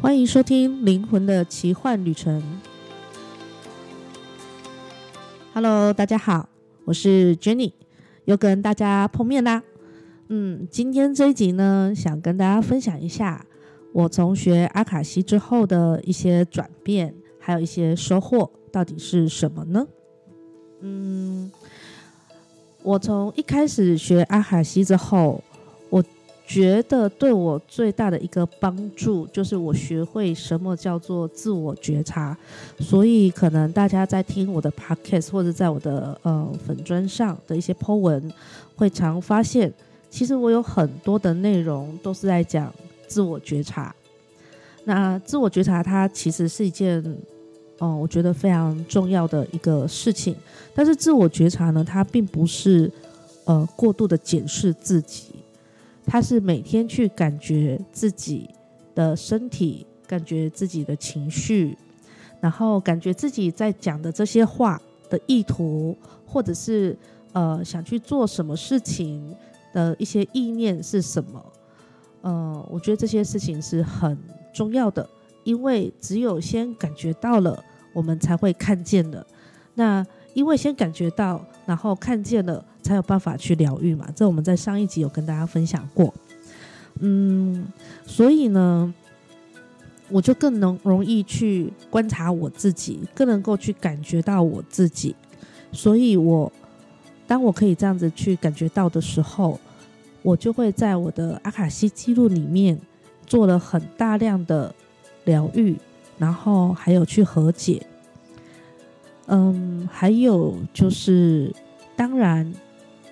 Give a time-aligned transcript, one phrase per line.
[0.00, 2.40] 欢迎收听《灵魂的奇幻旅程》。
[5.52, 6.48] Hello，大家好，
[6.84, 7.72] 我是 Jenny，
[8.24, 9.60] 又跟大家碰面啦。
[10.28, 13.44] 嗯，今天这一集呢，想跟大家分享一下
[13.92, 19.84] 我从学阿卡西之后的一些转变，还有一些收获，到底是什么呢？
[20.80, 21.50] 嗯，
[22.84, 25.42] 我从一开始学阿卡西之后，
[26.48, 32.34] 觉得对我最大的一个帮助，就是我学会什么叫做自我觉察。
[32.80, 38.32] 所以，可能大家在听我的 podcast 或者在我的呃粉砖上的一些 po 文，
[38.74, 39.70] 会常发现，
[40.08, 42.72] 其实我有很多的内容都是在讲
[43.06, 43.94] 自我觉察。
[44.84, 47.04] 那自我觉察，它其实是一件，
[47.76, 50.34] 哦、我觉得非常重要的一个事情。
[50.74, 52.90] 但是，自我觉察呢，它并不是
[53.44, 55.24] 呃过度的检视自己。
[56.08, 58.48] 他是每天去感觉自己
[58.94, 61.76] 的身体，感觉自己的情绪，
[62.40, 65.94] 然后感觉自己在讲的这些话的意图，
[66.26, 66.96] 或者是
[67.34, 69.36] 呃想去做什么事情
[69.74, 71.44] 的一些意念是什么？
[72.22, 74.16] 呃，我觉得这些事情是很
[74.52, 75.08] 重要的，
[75.44, 79.24] 因为只有先感觉到了，我们才会看见的。
[79.74, 84.08] 那因为先感觉到，然后看见了，才有办法去疗愈嘛。
[84.14, 86.12] 这我们在上一集有跟大家分享过。
[87.00, 87.66] 嗯，
[88.06, 88.92] 所以呢，
[90.08, 95.14] 我就更能容易去观察我自己，更能够去感觉到我自己。
[95.70, 96.50] 所以我
[97.26, 99.60] 当我可以这样子去感觉到的时候，
[100.22, 102.78] 我就会在我的阿卡西记录里面
[103.26, 104.74] 做了很大量的
[105.24, 105.76] 疗愈，
[106.18, 107.86] 然后还有去和解。
[109.26, 111.54] 嗯，还有就是，
[111.94, 112.50] 当然，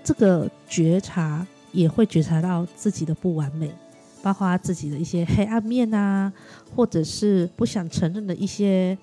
[0.07, 3.69] 这个觉察也会觉察到自己的不完美，
[4.23, 6.33] 包括自己的一些黑暗面啊，
[6.77, 8.97] 或者是不想承认的一些，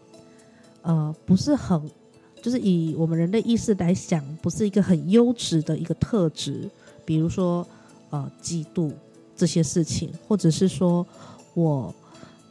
[0.82, 1.92] 呃，不是很，
[2.42, 6.70] 就是以我们人类意识来讲，不是一个很优质的一个特质，
[7.04, 7.68] 比如说，
[8.10, 8.90] 呃，嫉妒
[9.36, 11.06] 这些事情，或者是说
[11.54, 11.94] 我，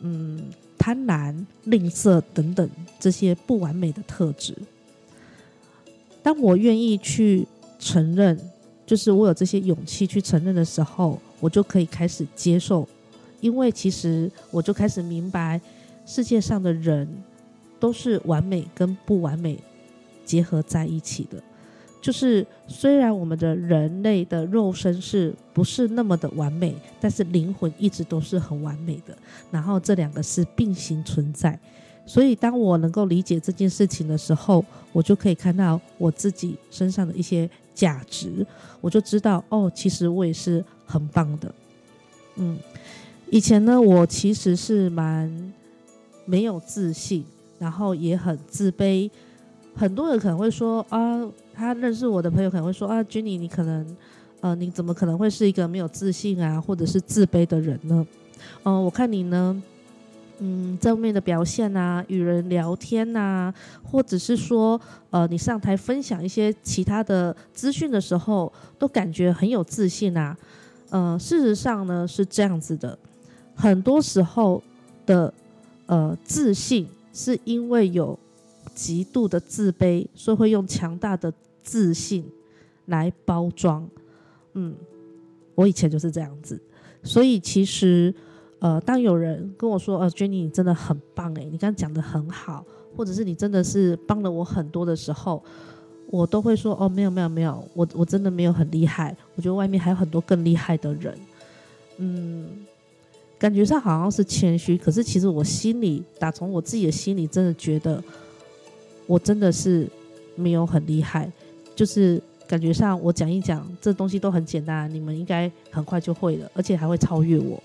[0.01, 0.45] 嗯。
[0.79, 1.33] 贪婪、
[1.63, 2.69] 吝啬等等
[2.99, 4.53] 这些不完美的特质，
[6.25, 7.47] 当我愿意去
[7.79, 8.37] 承认，
[8.93, 12.87] 就是我有这些勇气去承认的时候，我就可以开始接受，
[13.41, 15.59] 因为其实我就开始明白，
[16.05, 17.09] 世界上的人
[17.81, 19.59] 都是完美跟不完美
[20.27, 21.43] 结合在一起的。
[22.03, 29.17] 就是虽然我们的人类的肉身是不是那么的完美，但是灵魂一直都是很完美的。
[29.51, 31.59] 然后这两个是并行存在，
[32.05, 38.47] 所以当我能够理解这件事情的时候，我就可以看到我自己身上的一些价值，
[38.81, 41.55] 我就知道哦，其实我也是很棒的。
[42.37, 42.59] 嗯，
[43.31, 45.53] 以前呢，我其实是蛮
[46.25, 47.25] 没有自信，
[47.59, 49.11] 然后也很自卑。
[49.75, 51.29] 很多人可能会说啊。
[51.55, 53.97] 他认识我的朋友可能会说啊，Jenny，你可能，
[54.41, 58.07] 呃，你怎么可能会是一个没有自信啊，或者是自卑的人呢？
[58.63, 59.63] 嗯、我看你呢，
[60.45, 63.55] 嗯，正面的表现啊，与人聊天啊，
[63.85, 64.81] 或者是说，
[65.11, 70.37] 呃，你上台分享一些其他的资讯的时候，都感觉很有自信啊。
[70.91, 72.99] 呃，事实上呢是这样子的，
[73.55, 74.61] 很多时候
[75.07, 75.33] 的
[75.87, 78.19] 呃自信是因为有。
[78.75, 81.31] 极度的自卑，所以会用强大的
[81.63, 82.25] 自信
[82.87, 83.87] 来包装。
[84.55, 84.75] 嗯，
[85.55, 86.59] 我以前就是这样子，
[87.03, 88.15] 所以其实，
[88.63, 92.65] 呃，当有人跟我说：“呃，Jenny，你真的很棒，诶，你刚讲得很好，
[92.97, 95.43] 或者是你真的是帮了我很多的时候，
[96.09, 101.19] 我都会说：哦，没有，没有，没有，我我真的没有很厉害，我觉得外面还有很多更厉害的人。”
[101.99, 102.65] 嗯，
[103.37, 108.01] 感觉上好像是谦虚，可是其实我心里，打从我自己的心里，真的觉得。
[109.09, 109.91] 我真的是
[110.37, 111.31] 没有很厉害，
[111.75, 117.61] 就是感觉上我讲一讲这东西都很简单，你们应该很快就会了，而且还会超越我，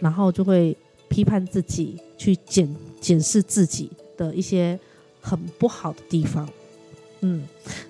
[0.00, 0.76] 然后就会
[1.08, 2.68] 批判自己，去检
[3.00, 4.78] 检视自己的一些
[5.20, 6.48] 很不好的地方。
[7.20, 7.42] 嗯，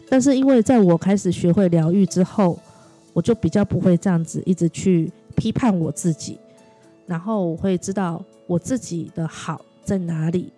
[0.08, 2.58] 但是因为在我开始学会疗愈之后，
[3.12, 6.38] 我就比较不会这样子一直去批判我自己，
[7.06, 10.52] 然后我会知道我自己的好在哪里。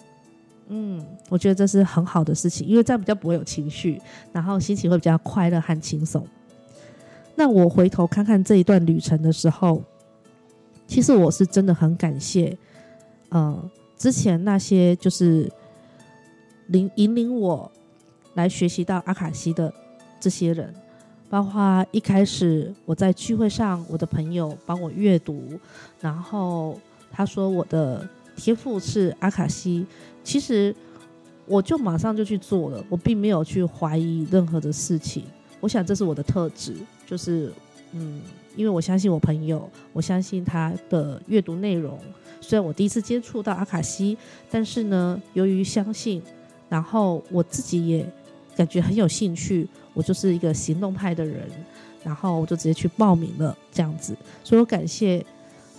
[0.69, 4.00] 嗯，我觉得这是很好的事情，因为这样比较不会有情绪，
[4.32, 6.26] 然后心情会比较快乐和轻松。
[7.37, 9.82] 那我回头看看这一段旅程的时候，
[10.86, 12.56] 其实我是真的很感谢，
[13.28, 15.50] 呃，之前那些就是
[16.68, 17.70] 领引领我
[18.34, 19.72] 来学习到阿卡西的
[20.20, 20.74] 这些人，
[21.28, 25.58] 包括一开始我在聚会上，我的朋友帮我阅读，
[26.00, 26.78] 然后
[27.10, 28.08] 他说我的。
[28.38, 29.86] 天赋是阿卡西，
[30.22, 30.76] 其实
[31.46, 35.24] 我就马上就去做了，我并没有去怀疑任何的事情。
[35.58, 36.74] 我想这是我的特质，
[37.06, 37.50] 就是
[37.92, 38.20] 嗯，
[38.56, 41.98] 因为我相信我朋友，我相信他的阅读内容。
[42.40, 44.16] 虽然我第一次接触到阿卡西，
[44.50, 46.22] 但是呢，由于相信，
[46.68, 48.06] 然后我自己也
[48.56, 51.42] 感觉很有兴趣，我就是一个行动派的人，
[52.04, 54.16] 然后我就直接去报名了，这样子。
[54.44, 55.24] 所以我感谢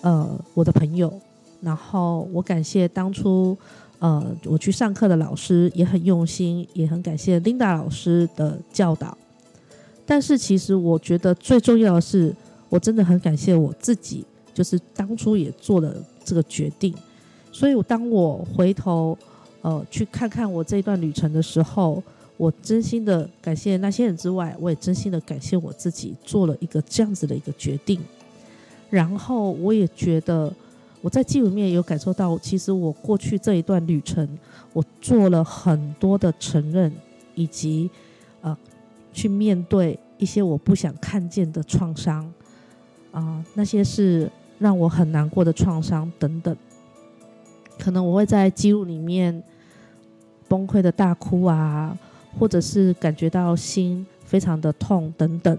[0.01, 1.13] 呃我的朋友，
[1.62, 3.57] 然后我感谢当初
[4.00, 9.18] 呃我去上课的老师也很用心，也很感谢 Linda 老师的教导。
[10.06, 12.35] 但是其实我觉得最重要的是，
[12.69, 15.94] 我真的很感谢我自己，就是当初也做了
[16.24, 16.94] 这个决定。
[17.52, 19.18] 所以，当我回头
[19.62, 22.02] 呃去看看我这一段旅程的时候，
[22.38, 28.00] 我真心的感谢那些人之外，我也真心的感谢我自己做了一个这样子的一个决定。
[28.90, 30.54] 然后，我也觉得
[31.02, 34.28] 我在记录里面有感受到，其实我过去这一段旅程，
[34.74, 36.92] 我做了很多的承认，
[37.36, 37.90] 以及
[38.42, 38.56] 呃。
[39.13, 42.31] 去面对一些我不想看见的创伤，
[43.18, 44.30] 啊、那些是
[44.60, 46.56] 让我很难过的创伤等等，
[47.80, 49.44] 可能我会在记录里面
[50.48, 51.98] 崩溃的大哭啊，
[52.38, 55.58] 或者是感觉到心非常的痛等等，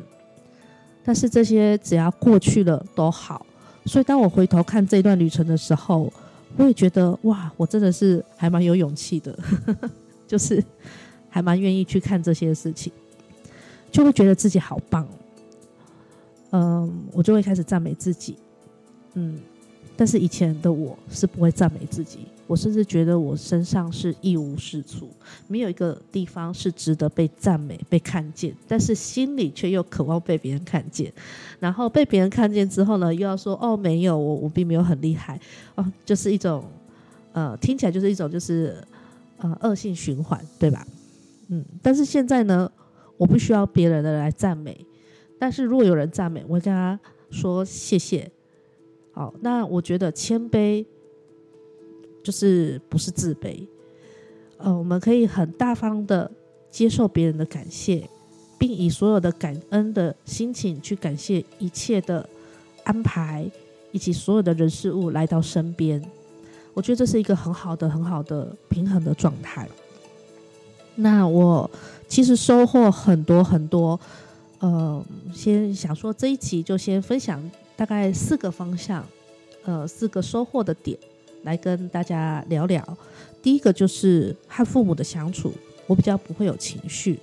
[1.05, 3.45] 但是这些只要过去了都好，
[3.87, 6.13] 所以当我回头看这段旅程的时候，
[6.57, 9.37] 我也觉得哇，我真的是还蛮有勇气的，
[10.29, 10.63] 就是
[11.29, 12.93] 还蛮愿意去看这些事情。
[13.91, 15.09] 就会觉得自己好棒，
[16.51, 18.37] 嗯，我就会开始赞美自己，
[19.15, 19.39] 嗯，
[19.97, 25.11] 但是以前的我是不会赞美自己，我甚至觉得我身上是一无是处，
[25.47, 31.13] 没有一个地方是值得被赞美、被看见，但是心里却又渴望被别人看见，
[31.61, 35.39] 然后被别人看见之后呢，又要说哦，没有，我我并没有很厉害，
[35.75, 36.65] 哦，就是一种，
[37.33, 38.83] 呃，听起来就是一种就是，
[39.37, 40.87] 呃，恶性循环，对吧？
[41.49, 42.71] 嗯，但是现在呢？
[43.17, 44.87] 我不需要别人的来赞美，
[45.39, 46.99] 但是如果有人赞美，我会跟他
[47.31, 48.31] 说谢谢。
[49.13, 50.85] 好，那我觉得谦卑
[52.23, 53.67] 就是不是自卑。
[54.57, 56.31] 呃，我们可以很大方的
[56.71, 58.09] 接受别人的感谢，
[58.59, 62.29] 并以所有的感恩的心情去感谢一切的
[62.85, 63.51] 安排，
[63.93, 66.03] 以及所有的人事物来到身边。
[66.75, 69.69] 我觉得这是一个很好的、很好的平衡的状态。
[70.95, 71.71] 那我。
[72.09, 74.01] 其实收获很多很多，
[74.61, 77.43] 呃，先想说这一集就先分享
[77.77, 79.05] 大概四个方向，
[79.65, 80.99] 呃，四个收获的点
[81.45, 82.99] 来跟大家聊聊。
[83.41, 85.53] 第一个就是和父母的相处，
[85.87, 87.21] 我比较不会有情绪，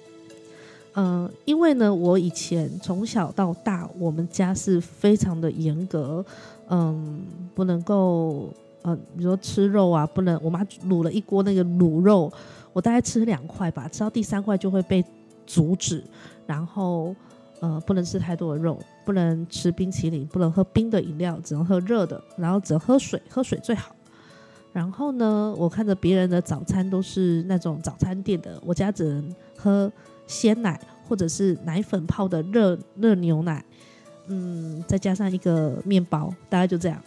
[0.94, 6.26] 嗯、因为呢，我以前从小到大，我们家是非常的严格，
[6.70, 7.22] 嗯、
[7.54, 8.50] 不能够，
[8.82, 12.32] 呃，比如说吃肉啊，不能，我妈卤了一锅那个卤肉。
[12.72, 15.02] 我大概吃两块吧，吃到第三块就会被
[15.46, 16.04] 阻止，
[16.46, 17.16] 然后
[17.60, 23.96] 呃不能吃太多的肉，不能吃冰淇淋，不能喝冰的饮料，只能喝热的，然后只能喝水，喝水最好。
[24.74, 29.92] 然后呢，我看着别人的早餐都是那种早餐店的，我家只能喝
[30.28, 33.64] 鲜奶或者是奶粉泡的热热牛奶，
[34.28, 37.02] 嗯，再加上一个面包，大概就这样。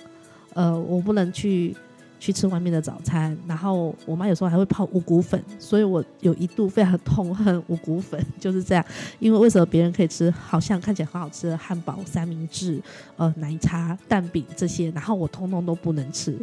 [0.54, 1.76] 呃，我不能去。
[2.20, 8.84] 去吃外面的早餐，然后我妈有时候还会泡五谷粉，所以我有一度非常痛恨五谷粉， 就是这样。
[9.20, 12.80] 因为为什么别人可以吃好像看起来很好吃的汉堡、三明治、
[13.16, 16.36] 呃奶茶、蛋饼这些，然后我通通都不能吃。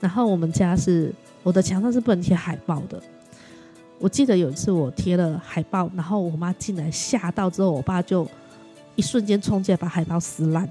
[0.00, 1.12] 然后我们家是
[1.42, 3.00] 我的墙上是不能贴海报的。
[3.98, 8.26] 我记得有一次我贴了海报，然后我妈进来吓到之后，我爸就
[8.96, 10.66] 一瞬间冲进来把海报撕烂。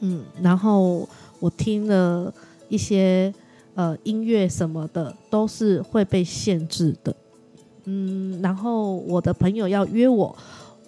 [0.00, 1.08] 嗯，然后
[1.38, 2.34] 我听了
[2.68, 3.32] 一些。
[3.74, 7.16] 呃，音乐什么的都是会被限制的，
[7.86, 10.36] 嗯，然后我的朋友要约我，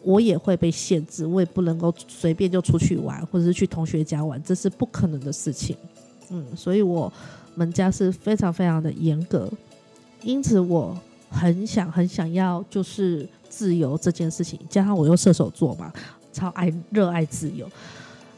[0.05, 5.76] 我也会被限制，我也不能够随便就出去玩，或者是去同学家玩，这是不可能的事情，
[6.31, 7.12] 嗯，所以我
[7.57, 9.50] 们家是非常非常的严格，
[10.23, 10.97] 因此我
[11.28, 15.93] 很想很想要就是自由这件事情，加上我又射手座嘛，
[16.33, 17.69] 超爱热爱自由，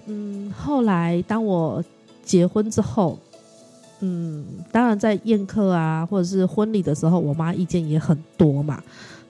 [0.06, 1.84] 嗯，后来当我
[2.24, 3.18] 结婚之后。
[4.00, 8.82] 嗯，当然，在宴客啊，或者是婚礼的时候，我妈意见也很多嘛。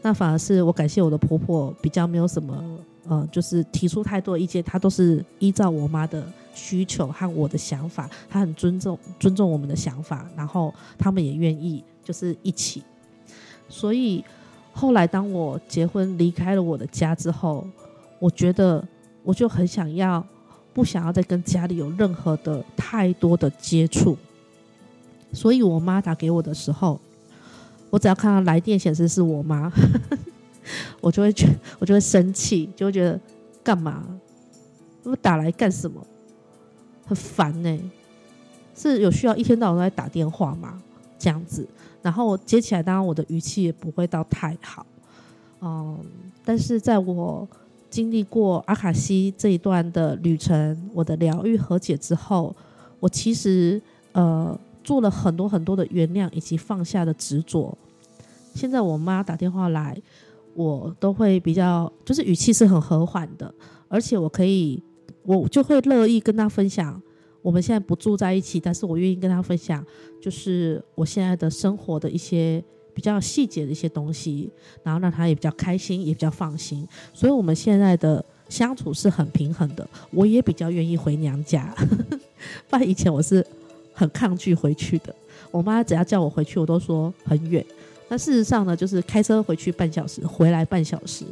[0.02, 2.62] 那反而是我感谢我的婆婆，比较没有什么，
[3.08, 6.22] 呃，就是提出太多意见，她都是依照我妈的
[6.54, 12.82] 需求和我的想法，她很尊重尊重我们的想法，然后他们也愿意就是一起。
[13.68, 14.22] 所以
[14.72, 17.66] 后来当我结婚离开了我的家之后，
[18.18, 18.87] 我觉得
[19.25, 20.25] 我就很想要，
[20.72, 24.16] 不想要再跟家里有任何的太多的接触。
[25.32, 27.00] 所以我妈打给我的时候，
[27.90, 29.73] 我只要看到来电显示是我妈，
[31.00, 33.20] 我就会觉我就会生气，就会觉得
[33.62, 34.04] 干嘛？
[35.04, 36.04] 我打来干什么？
[37.06, 37.90] 很烦呢、
[38.76, 40.80] 是有需要一天到晚都在打电话吗？
[41.18, 41.66] 这样子，
[42.02, 44.87] 然后接起来，当然我的语气也不会到太好，
[45.61, 45.99] 嗯，
[46.44, 47.49] 但是在我
[47.88, 52.54] 经历过阿卡西这一段的旅程，我的疗愈和解之后，
[53.00, 53.80] 我其实
[54.12, 54.58] 呃
[54.88, 57.76] 做了很多很多的原谅以及放下的执着。
[58.54, 60.00] 现在我妈打电话来，
[60.54, 63.52] 我都会比较，就是语气是很和缓的，
[63.87, 64.83] 而且我可以，
[65.25, 66.99] 我就会乐意跟她分享。
[67.42, 69.85] 我们现在不住在一起，但是我愿意跟她分享，
[70.23, 72.64] 就是我现在的生活的一些
[72.95, 74.50] 比较细节的一些东西，
[74.83, 76.88] 然后让她也比较开心，也比较放心。
[77.12, 79.87] 所以，我们现在的相处是很平衡的。
[80.11, 81.75] 我也比较愿意回娘家，
[82.71, 83.47] 不然以前我是
[83.99, 85.14] 很抗拒回去的。
[85.50, 87.64] 我妈只要叫我回去，我都说很远。
[88.09, 91.25] 那事实上呢，就是开车回去半小时，回来半小时，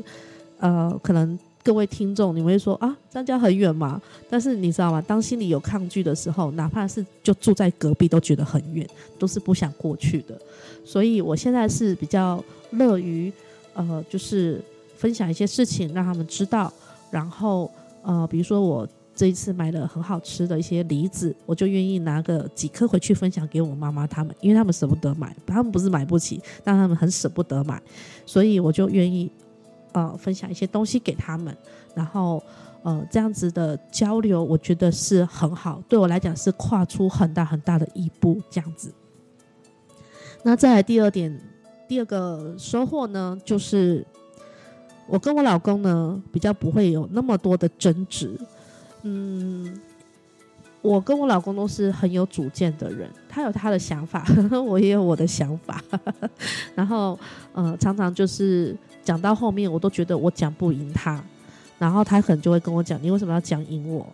[0.59, 1.39] 呃，可能。
[1.67, 4.01] 各位听众，你会说啊，张家很远吗？
[4.31, 5.03] 但是你知道吗？
[5.03, 10.41] 当心里有抗拒的时候，哪怕是就住在隔壁，都觉得很远，都是不想过去的。
[10.85, 13.33] 所以我现在是比较乐于，
[13.75, 14.63] 呃，就是
[14.97, 16.73] 分享一些事情让他们知道。
[17.11, 17.69] 然后，
[18.03, 27.83] 呃，比如说我这一次买了很好吃的一些梨子，我就愿意拿个几颗回去分享给我妈妈他们，因为他们舍不得买，他们不是买不起，但他们很舍不得买，
[28.25, 29.29] 所以我就愿意。
[29.93, 31.57] 呃，分享一些东西给他们，
[31.95, 32.43] 然后
[32.83, 38.93] 呃，这样子的交流，我觉得是很好，对我来讲是跨出很大很大的一步，这样子。
[40.43, 41.41] 那再来第二点，
[41.89, 44.07] 第二个收获呢，就是
[45.07, 48.39] 我跟我老公呢比较不会有那么多的争执，
[49.09, 49.81] 嗯，
[50.83, 54.27] 我跟我老公都是很有主见的人，他有他的想法，
[54.67, 55.81] 我也有我的想法，
[56.75, 57.17] 然后
[57.53, 58.77] 呃，常常就是。
[59.07, 61.23] 讲到后面，我都觉得我讲不赢他，
[61.79, 64.05] 然后他可能就会跟我讲：“你为什么要讲赢我？”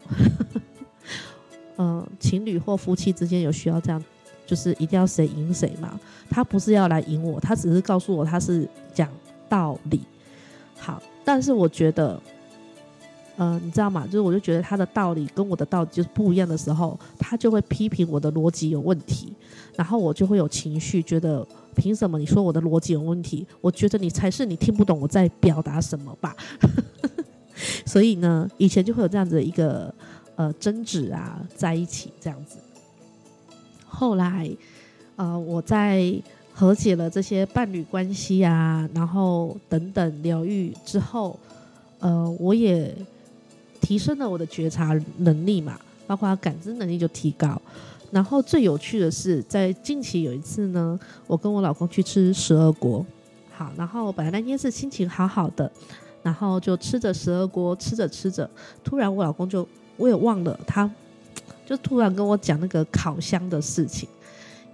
[1.78, 4.04] 嗯、 情侣或夫妻之间有需要这样，
[4.44, 5.98] 就是一定要谁赢谁嘛？
[6.28, 9.08] 他不是要来赢我，他只是告诉我他是讲
[9.48, 10.02] 道理。
[10.78, 12.20] 好，但是我觉得，
[13.36, 14.04] 呃，你知道吗？
[14.06, 19.32] 就是我就觉得他的道理跟我的道理就是不一样的时候，他就会批评我的逻辑有问题，
[19.76, 21.46] 然后我就会有情绪，觉得。
[21.74, 23.46] 凭什么你说我的逻辑有问题？
[23.62, 26.36] 我觉得你才是你听不懂我在表达什么吧。
[27.86, 29.90] 所以呢，以前就会有这样子的一个
[30.36, 32.58] 呃争执啊，在一起这样子。
[33.86, 34.54] 后来
[35.16, 36.14] 呃，我在
[36.52, 41.40] 和解了这些伴侣关系啊，然后等等疗愈之后，
[42.00, 42.94] 呃，我也
[43.82, 47.60] 提升了我的觉察能力嘛，包括感知能力就提高。
[48.12, 53.04] 然后最有趣的是，在近期有一次呢，我跟我老公去吃十二锅，
[53.50, 55.70] 好，然后本来那天是心情好好的，
[56.22, 58.48] 然后就吃着十二锅，吃着吃着，
[58.84, 60.88] 突然我老公就我也忘了，他
[61.66, 64.08] 就突然跟我讲那个烤箱的事情，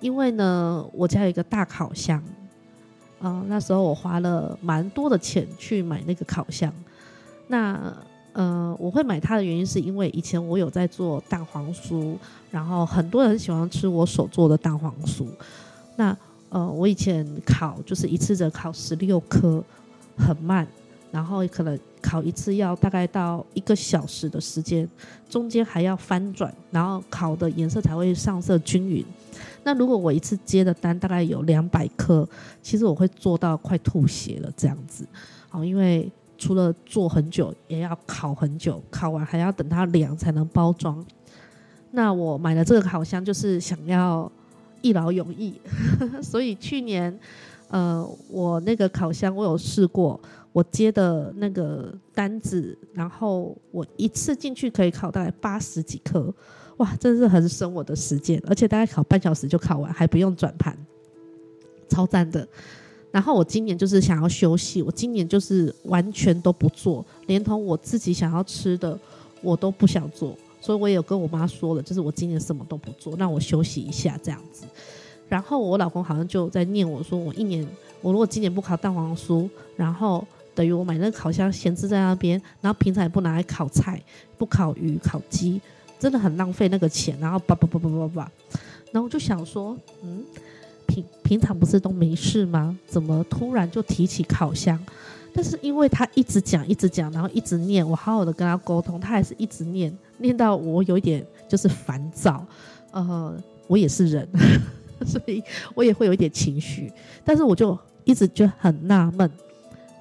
[0.00, 2.20] 因为呢，我家有一个大烤箱，
[3.20, 6.72] 呃，那时候我花了蛮多的钱去买那个烤箱，
[7.46, 7.96] 那。
[8.34, 12.16] 呃，我会买它的原因是因为以前我有在做蛋黄酥，
[12.52, 15.26] 然后很多人喜欢吃我手做的蛋黄酥。
[15.96, 16.16] 那
[16.50, 19.62] 呃，我以前烤就是一次只烤十六颗，
[20.16, 20.64] 很慢，
[21.10, 24.88] 然后可能烤一次要大概到一个小时的时间，
[25.28, 29.04] 中间还要翻转，然后烤的颜色才会上色均匀。
[29.64, 32.26] 那如果我一次接的单大概有两百颗，
[32.62, 35.04] 其实我会做到快吐血了这样子。
[35.48, 36.08] 好，因为。
[36.38, 41.04] 除了做很久，也要烤很久，烤完还要等它凉才能包装。
[41.90, 44.30] 那我买了这个烤箱，就是想要
[44.80, 45.60] 一劳永逸。
[46.22, 47.18] 所以去年，
[47.68, 50.20] 呃，我那个烤箱我有试过，
[50.52, 56.32] 我接的那个单子，然后我一次进去可以烤大概八十几颗，
[56.76, 60.78] 哇，真是很省我的时间，而且大概烤半小时就烤完，还不用转盘，
[61.88, 62.46] 超赞的。
[63.10, 68.98] 然后我今年就是想要休息，我今年就是完全都不做，连同我自己想要吃的
[69.40, 74.64] 我都不想做，所以我也有跟我妈说了，就是我今年什么都不做，让我休息一下这样子。
[75.26, 77.66] 然后我老公好像就在念我说，我一年
[78.02, 80.22] 我如果今年不烤蛋黄酥，然后
[80.54, 84.02] 等于我买那个烤箱闲置在那边，然后平常也不拿来烤菜，
[84.36, 85.58] 不烤鱼、烤鸡，
[85.98, 87.18] 真的很浪费那个钱。
[87.18, 88.32] 然后叭叭叭叭叭叭，
[88.92, 90.22] 然后我就想说，嗯。
[91.22, 92.76] 平常不是都没事吗？
[92.86, 94.78] 怎么突然就提起烤箱？
[95.34, 102.44] 但是因为他一直讲，一直讲，然后一直念，我好好的跟他沟通，他还是一直念，念到我有一点就是烦躁。
[102.90, 103.36] 呃，
[103.66, 104.26] 我也是人，
[105.06, 105.42] 所以
[105.74, 106.90] 我也会有一点情绪。
[107.24, 109.30] 但是我就一直就很纳闷，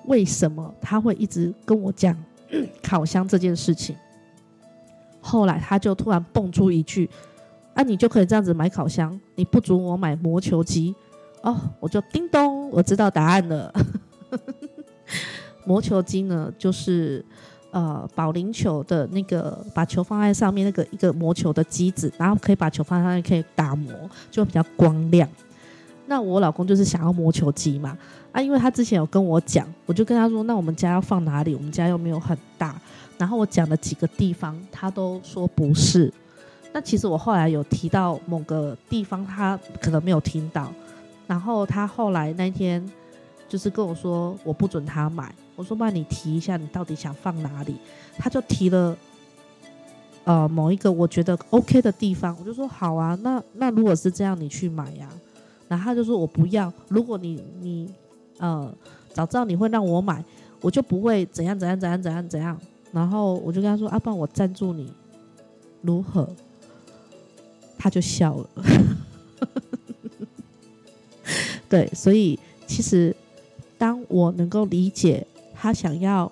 [0.05, 2.17] 为什么他会一直跟我讲
[2.81, 3.95] 烤箱这件事情？
[5.19, 7.09] 后来他就突然蹦出一句
[7.77, 10.95] ：“啊，你就可以这样子买烤箱，你不准我买磨球机。”
[11.43, 13.71] 哦，我就叮咚，我知道答案了。
[15.63, 17.23] 磨球机呢，就是
[17.69, 23.93] 呃保龄球的那个，把球放在上面那个一个磨球的机子，然后可以把球放在上面可以打磨，
[24.31, 25.29] 就比较光亮。
[26.07, 27.95] 那我老公就是想要磨球机嘛，
[28.31, 31.53] 啊，因为他之前有跟我讲，我就跟他说，那我们家要放哪里？
[31.53, 32.75] 我们家又没有很大。
[33.19, 36.11] 然后我讲了几个地方，他都说不是。
[36.73, 40.71] 那其实我后来有提到某个地方，他可能没有听到。
[41.25, 42.87] 然后他后来那天
[43.49, 45.33] 就是跟我说，我不准他买。
[45.55, 47.75] 我说：“不然你提一下，你到底想放哪里？”
[48.15, 48.95] 他就提了，
[50.23, 52.37] 呃，某一个我觉得 OK 的地方。
[52.39, 55.09] 我就说：“好啊，那那如果是这样，你去买呀。”
[55.67, 56.71] 然后他就说：“我不要。
[56.89, 57.91] 如果你你
[58.37, 58.71] 呃
[59.11, 60.23] 早知道你会让我买，
[60.61, 62.55] 我就不会怎样怎样怎样怎样怎样。”
[62.93, 64.93] 然后我就跟他说：“啊，爸我赞助你，
[65.81, 66.29] 如何？”
[67.87, 68.49] 他就笑了。
[71.69, 73.15] 对，所以其实
[73.77, 75.25] 当我能够理解。
[75.59, 76.31] 他想要，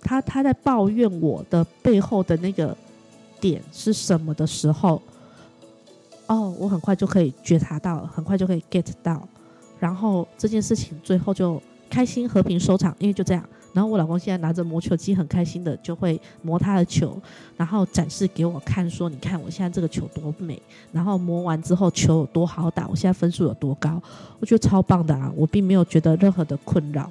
[0.00, 2.74] 他他在抱怨我的背后的那个
[3.38, 5.02] 点是什么的时候，
[6.28, 9.28] 哦，我很快就可以觉察到，很快就可以 get 到，
[9.78, 13.46] 然后这件事情最后就开心和平收场，因为就这样。
[13.72, 17.16] 然后我老公现在拿着磨球机，很开心的就会磨他的球，
[17.56, 20.60] 然后展示给我看，说：“你看我现在这个球多美，
[20.92, 24.00] 然后磨完之后球有多好打，我现在分数有多高。”
[24.40, 25.32] 我觉得超棒的啊！
[25.34, 27.10] 我并没有觉得任何的困扰。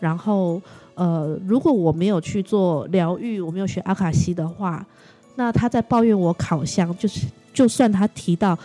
[0.00, 0.62] 然后，
[0.94, 4.86] 呃，如果我没有去做疗愈，我没有学阿卡西的话，
[5.34, 8.56] 那他在抱怨我烤箱，就是就算他提到，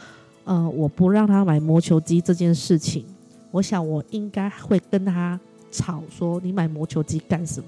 [0.43, 3.03] 呃，我不让他买磨球机这件事情，
[3.51, 5.39] 我想我应该会跟他
[5.73, 7.65] 吵说，你买魔球机干什么？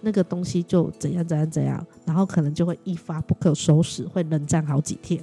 [0.00, 5.20] 那个东西就怎样怎样怎样，然后可能就会一发不可收拾，会冷战好几天。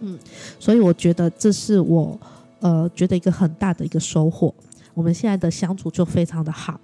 [0.00, 0.16] 嗯，
[0.60, 2.16] 所以我觉得这是我
[2.60, 4.54] 呃觉得一个很大的一个收获。
[4.94, 6.80] 我们现在的相处就非常的好，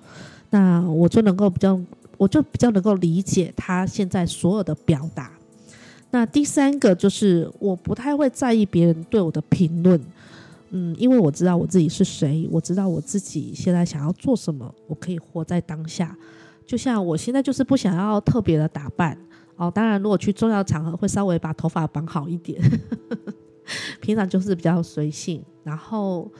[0.50, 1.80] 那我就能够比较，
[2.16, 5.30] 我就比较能够理解他现在所有的表达。
[6.10, 9.98] 那第三个就是我不太会在意别人对我的评论，
[10.72, 16.16] 嗯，因为我知道我自己是谁，我知道我自己现在想要做什么，我可以活在当下。
[16.66, 19.16] 就像我现在就是不想要特别的打扮
[19.56, 22.60] 哦，当然如果去重要场合会稍微把头发绑好一点，
[24.00, 26.30] 平常就是比较随性，然后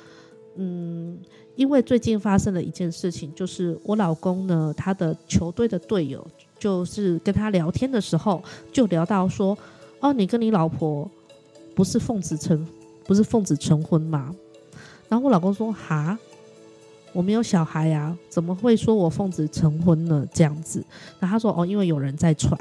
[0.57, 1.19] 嗯。
[1.55, 6.27] 因为最近发生了一件事情，就是我老公呢，他的球队的队友，
[6.59, 8.43] 就是跟他聊天的时候，
[8.73, 9.57] 就聊到说
[10.01, 11.09] ：“哦，你跟你老婆
[11.75, 12.67] 不是奉子成，
[13.07, 14.35] 不是奉子成婚吗？”
[15.09, 16.19] 然后我老公说：“哈，
[17.13, 20.85] 我没有小孩呀，怎么会说我奉子成婚呢？”这样子，
[21.21, 22.59] 那他说：“哦，因为有人在传。”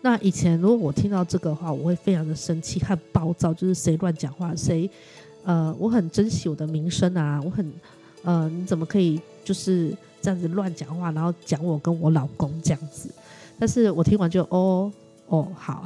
[0.00, 4.88] 那以前如果我听到这个话，我会非常的生气和暴躁，就是谁乱讲话，谁
[5.44, 7.72] 呃，我很珍惜我的名声啊，我很。
[8.24, 13.08] 呃，你怎么可以就是这样子乱讲话，然后讲我跟我老公这样子？
[13.60, 14.92] 但是我听完就哦
[15.28, 15.84] 哦好，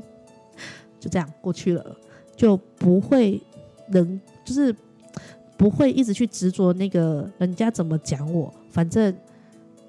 [0.98, 1.96] 就这样过去了，
[2.38, 3.42] 就不会
[3.88, 4.74] 能就是
[5.56, 9.12] 不会一直去执着那个人家怎么讲我，反正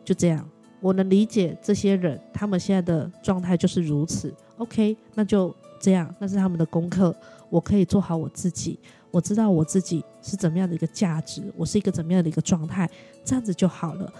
[0.03, 0.43] 就这样。
[0.81, 4.33] 我能理解这些人，他们现在的状态就是如此。
[4.57, 7.15] OK，那就这样，那是他们的功课，
[7.49, 8.79] 我可以做好我自己。
[9.11, 12.89] 我知道我自己是怎么样的一个价值，我是一个怎么样的一个状态，
[13.23, 14.11] 这样子就好了。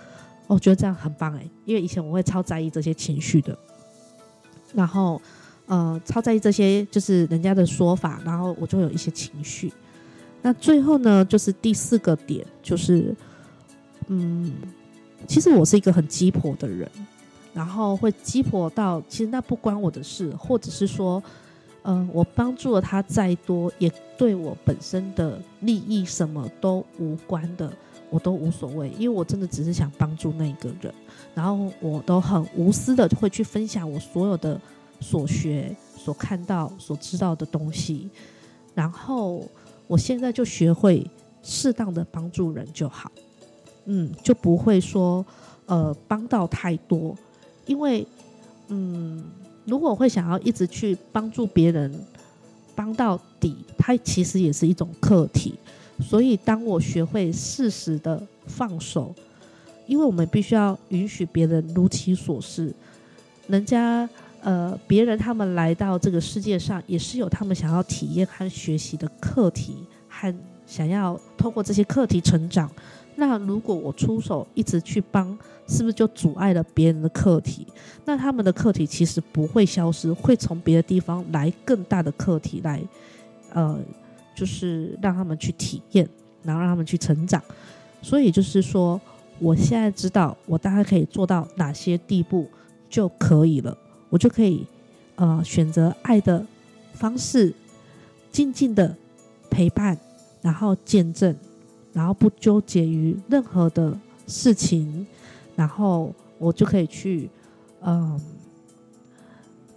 [0.47, 3.57] 我觉得这样很棒诶，因为以前我会超在意这些情绪的，
[4.73, 5.19] 然后
[5.69, 9.71] 呃超在意这些就是人家的说法，然后我就有一些情绪。
[10.41, 13.15] 那最后呢，就是第四个点，就是
[14.07, 14.51] 嗯，
[15.25, 16.91] 其实我是一个很鸡婆的人，
[17.53, 21.23] 然后会鸡婆到其实那不关我的事，或者是说。
[21.83, 27.71] 嗯、呃，我帮助了他再多，也对我本身的利益什么都无关的，
[28.09, 30.93] 我都无所谓，因为我真的只是想帮助那个人，
[31.33, 34.59] 然后我都很无私的会去分享我所有的
[34.99, 38.09] 所学、所看到、所知道的东西，
[38.73, 39.47] 然后
[39.87, 41.05] 我现在就学会
[41.43, 43.11] 适当的帮助人就好，
[43.85, 45.25] 嗯，就不会说
[45.65, 47.15] 呃帮到太多，
[47.65, 48.05] 因为
[48.67, 49.23] 嗯。
[49.65, 51.93] 如果会想要一直去帮助别人，
[52.73, 55.53] 帮到底，它其实也是一种课题。
[56.01, 59.13] 所以，当我学会适时的放手，
[59.85, 62.73] 因为我们必须要允许别人如其所是。
[63.45, 64.09] 人家
[64.41, 70.33] 呃，别人他们来到这个世界上，也是有他们想要体验和学习的课题，和
[70.65, 72.69] 想要透过这些课题成长。
[73.15, 77.67] 那如果我出手一直去帮，是不是就阻碍了别人的课题？
[78.05, 82.81] 那他们的课题其实不会消失，会从别的地方来更大的课题来，
[83.51, 83.77] 呃，
[84.33, 86.07] 就是让他们去体验，
[86.43, 87.43] 然后让他们去成长。
[88.01, 88.99] 所以就是说，
[89.37, 92.47] 我现在知道我大概可以做到哪些地步
[92.89, 93.77] 就可以了。
[94.09, 94.65] 我就可以，
[95.15, 96.45] 呃，选择爱的
[96.93, 97.53] 方式，
[98.31, 98.95] 静静的
[99.49, 99.97] 陪伴，
[100.41, 101.35] 然后见证，
[101.93, 105.05] 然后不纠结于任何的事情，
[105.55, 107.29] 然后我就可以去，
[107.81, 108.19] 嗯、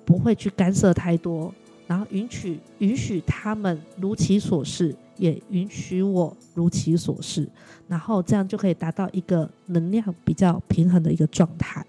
[0.05, 1.55] 不会去干涉太多，
[1.87, 7.49] 然后允许允许他们如其所是，也允许我如其所是，
[7.89, 11.85] 然后这样就可以达到一个能量比较平衡的一个状态。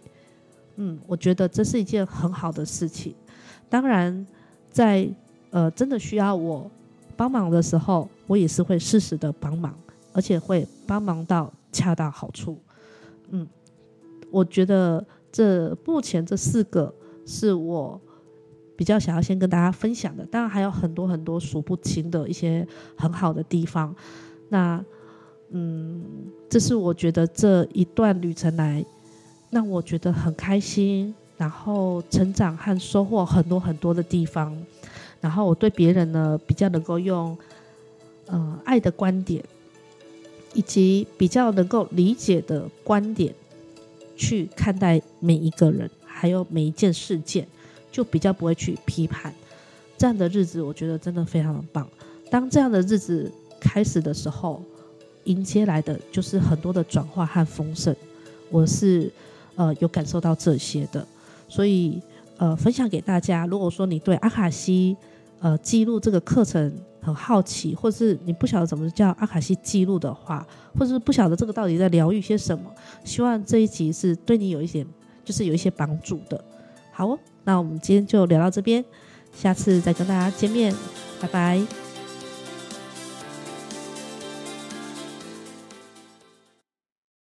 [0.75, 3.13] 嗯，我觉得这是一件很好的事情。
[3.69, 4.25] 当然
[4.71, 5.07] 在，
[5.51, 6.69] 呃真的需要我
[7.15, 9.73] 帮忙的时候，我也是会适时的帮忙，
[10.13, 12.57] 而且会帮忙到恰到好处。
[13.29, 13.47] 嗯，
[14.31, 16.93] 我觉得这目前这四个
[17.25, 17.99] 是我
[18.75, 20.25] 比较想要先跟大家分享的。
[20.25, 23.95] 当然还有很多很多数不清的一些很好的地方。
[24.49, 24.83] 那
[25.51, 26.03] 嗯，
[26.49, 28.83] 这是我觉得这一段旅程来。
[29.53, 34.57] 让我觉得很开心，然后成长和收获很多很多的地方，
[35.21, 37.37] 然后我对别人呢比较能够用，
[38.25, 39.43] 呃，爱的观点，
[40.55, 43.31] 以及比较能够理解的观点
[44.17, 47.47] 去看待每一个人，还有每一件事件，
[47.91, 49.31] 就比较不会去批判。
[49.99, 51.87] 这样的日子，我觉得真的非常的棒。
[52.31, 54.63] 当这样的日子开始的时候，
[55.25, 57.95] 迎接来的就是很多的转化和丰盛。
[58.49, 59.11] 我是。
[59.55, 61.05] 呃，有感受到这些的，
[61.47, 62.01] 所以
[62.37, 63.45] 呃，分享给大家。
[63.45, 64.97] 如果说你对阿卡西
[65.39, 70.45] 呃记录这个课程很好奇，或是你不晓得怎么叫阿卡西记录的话，
[70.77, 72.65] 或者是不晓得这个到底在疗愈些什么，
[73.03, 74.85] 希望这一集是对你有一点
[75.23, 76.43] 就是有一些帮助的。
[76.91, 78.83] 好哦，那我们今天就聊到这边，
[79.33, 80.73] 下次再跟大家见面，
[81.21, 81.82] 拜拜。